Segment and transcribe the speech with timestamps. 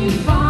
[0.00, 0.49] you find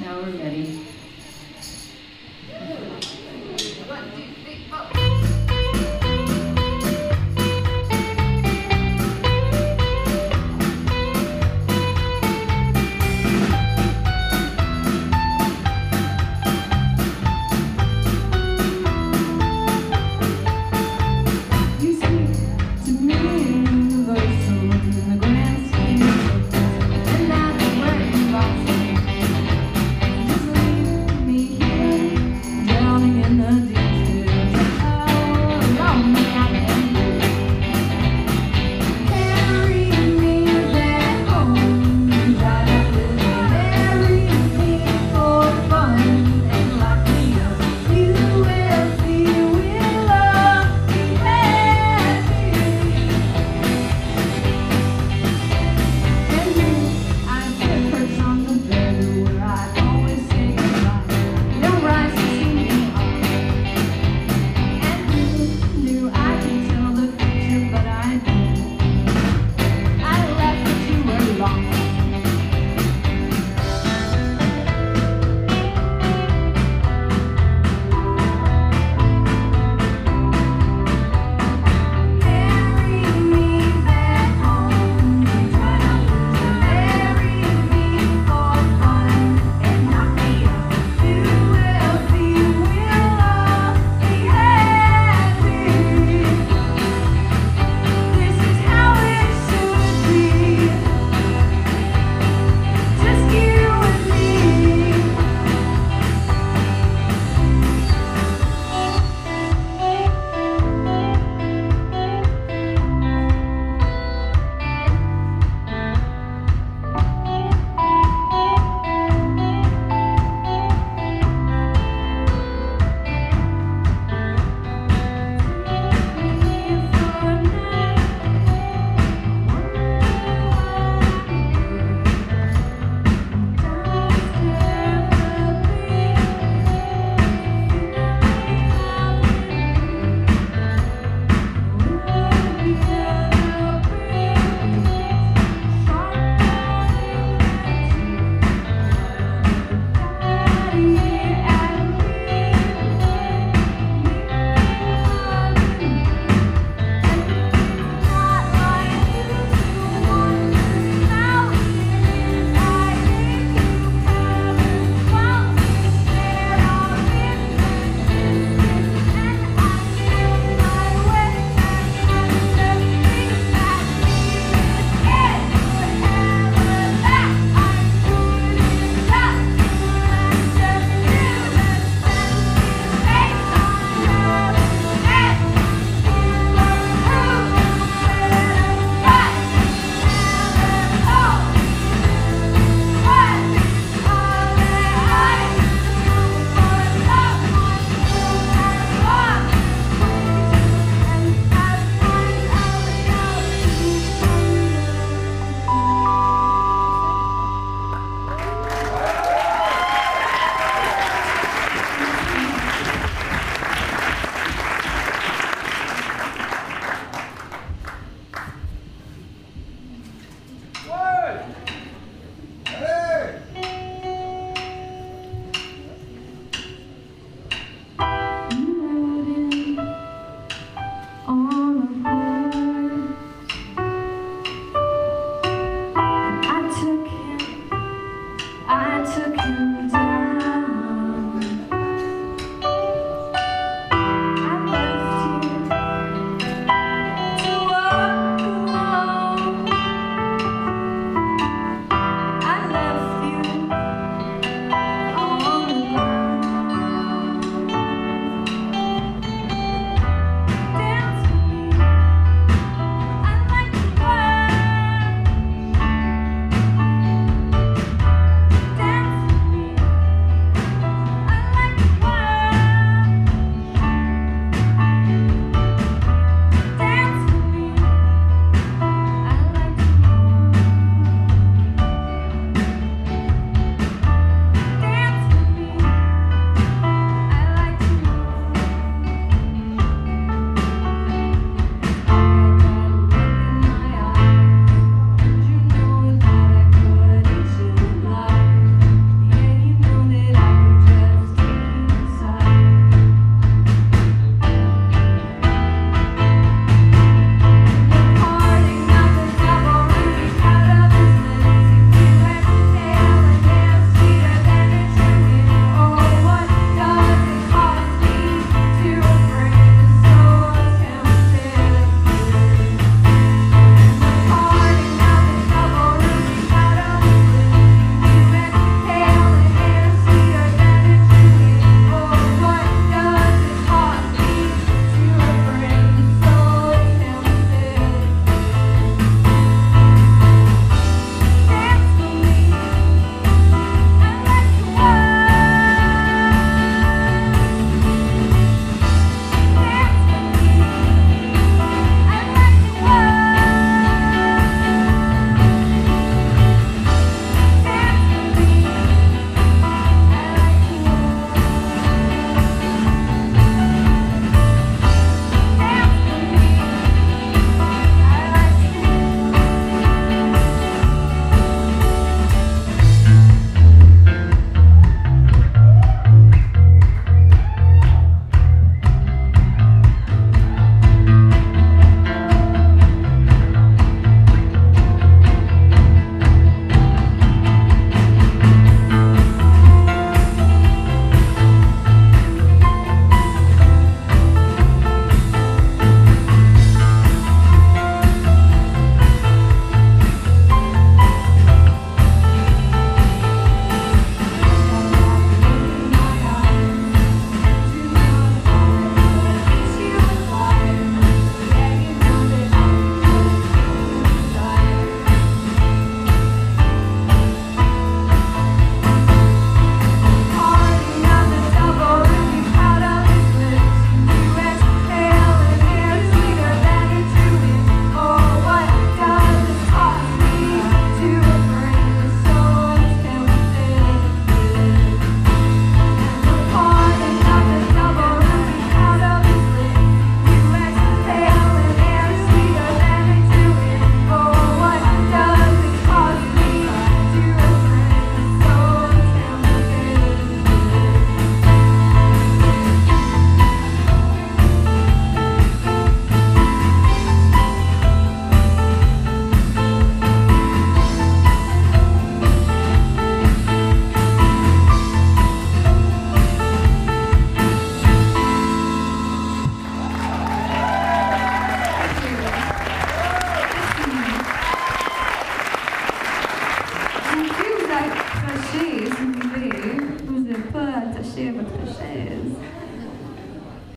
[0.00, 0.81] Now we're ready.